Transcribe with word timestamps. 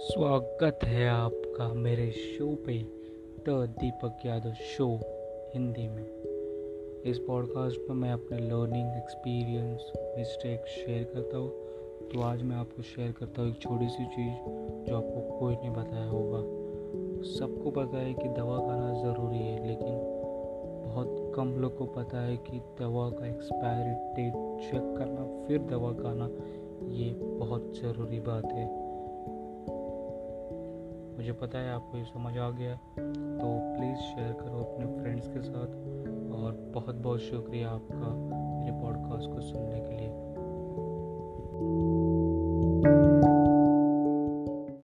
स्वागत 0.00 0.78
है 0.84 1.08
आपका 1.08 1.72
मेरे 1.74 2.10
शो 2.10 2.46
पे 2.66 2.78
द 3.48 3.48
दीपक 3.48 4.18
यादव 4.26 4.52
शो 4.52 4.86
हिंदी 5.54 5.88
में। 5.88 6.06
इस 7.04 7.18
पॉडकास्ट 7.18 7.80
में 7.88 7.96
मैं 7.96 8.12
अपने 8.12 8.38
लर्निंग 8.38 8.96
एक्सपीरियंस 8.96 9.92
मिस्टेक 10.18 10.64
शेयर 10.66 11.04
करता 11.04 11.36
हूँ। 11.36 11.50
तो 12.08 12.20
आज 12.20 12.42
मैं 12.42 12.56
आपको 12.56 12.82
शेयर 12.82 13.12
करता 13.12 13.42
हूँ 13.42 13.50
एक 13.50 13.60
छोटी 13.60 13.88
सी 13.88 14.04
चीज़ 14.04 14.34
जो 14.90 14.96
आपको 14.96 15.38
कोई 15.38 15.54
नहीं 15.54 15.70
बताया 15.70 16.08
होगा। 16.08 16.38
सबको 17.22 17.70
पता 17.70 17.98
है 17.98 18.14
कि 18.14 18.28
दवा 18.28 18.58
खाना 18.58 19.02
ज़रूरी 19.02 19.38
है, 19.38 19.68
लेकिन 19.68 19.94
बहुत 20.86 21.32
कम 21.36 21.54
लोग 21.58 21.78
को 21.78 21.84
पता 21.84 22.20
है 22.20 22.36
कि 22.36 22.58
दवा 22.58 23.10
का 23.10 23.26
एक्सपायरी 23.26 23.90
डेट 23.90 24.32
चेक 24.70 24.96
करना, 24.98 25.46
फिर 25.46 25.58
दवा 25.58 25.92
खाना, 25.92 26.30
ये 26.88 27.10
बहुत 27.12 27.72
ज़रूरी 27.76 28.20
बात 28.20 28.44
है। 28.44 28.89
मुझे 31.20 31.32
पता 31.32 31.58
है 31.58 31.72
आपको 31.74 31.98
ये 31.98 32.04
समझ 32.04 32.38
आ 32.38 32.50
गया। 32.50 32.74
तो 33.40 33.76
प्लीज़ 33.76 33.98
शेयर 33.98 34.32
करो 34.32 34.58
अपने 34.58 34.86
फ्रेंड्स 34.86 35.28
के 35.28 35.42
साथ 35.42 35.74
और 36.34 36.72
बहुत 36.74 36.94
बहुत 36.94 37.20
शुक्रिया 37.20 37.70
आपका 37.70 38.14
मेरे 38.60 38.72
पॉडकास्ट 38.82 39.30
को 39.30 39.40
सुनने 39.40 39.79